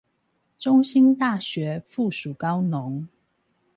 [0.57, 3.05] 中興大學附屬高農